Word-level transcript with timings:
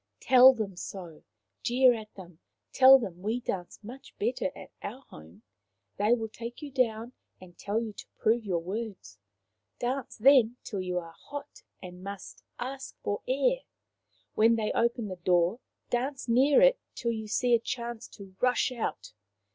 1" 0.21 0.21
Tell 0.29 0.53
them 0.55 0.75
so. 0.75 1.21
Jeer 1.61 1.93
at 1.93 2.11
them. 2.15 2.39
Tell 2.73 2.97
them 2.97 3.21
we 3.21 3.39
dance 3.39 3.77
much 3.83 4.17
better 4.17 4.49
at 4.55 4.71
our 4.81 5.01
home. 5.01 5.43
They 5.97 6.15
will 6.15 6.27
take 6.27 6.63
you 6.63 6.71
down 6.71 7.13
and 7.39 7.55
tell 7.55 7.79
you 7.79 7.93
to 7.93 8.07
prove 8.17 8.43
your 8.43 8.63
words. 8.63 9.19
Dance 9.77 10.17
then 10.17 10.57
till 10.63 10.81
you 10.81 10.97
are 10.97 11.13
hot 11.15 11.61
and 11.83 12.03
must 12.03 12.41
ask 12.57 12.95
for 13.03 13.21
air. 13.27 13.59
When 14.33 14.55
they 14.55 14.71
open 14.71 15.07
the 15.07 15.17
door 15.17 15.59
dance 15.91 16.27
near 16.27 16.63
it 16.63 16.79
till 16.95 17.11
you 17.11 17.27
see 17.27 17.53
a 17.53 17.59
chance 17.59 18.07
to 18.07 18.35
rush 18.39 18.71
out. 18.71 19.13